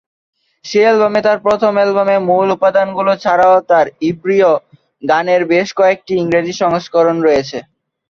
সেই 0.65 0.85
অ্যালবামে 0.85 1.19
তার 1.23 1.37
প্রথম 1.45 1.73
অ্যালবামে 1.77 2.15
মূল 2.29 2.47
উপাদানগুলো 2.57 3.11
ছাড়াও 3.23 3.55
তার 3.69 3.85
ইব্রীয় 4.09 4.49
গানের 5.03 5.41
বেশ 5.51 5.67
কয়েকটি 5.79 6.13
ইংরেজি 6.15 6.53
সংস্করণ 6.61 7.17
রয়েছে। 7.21 7.57